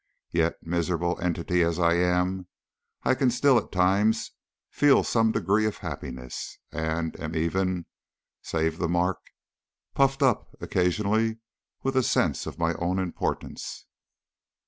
[0.31, 2.47] Yet, miserable entity as I am,
[3.03, 4.31] I can still at times
[4.71, 7.85] feel some degree of happiness, and am even
[8.41, 9.19] save the mark!
[9.93, 11.37] puffed up occasionally
[11.83, 13.85] with a sense of my own importance."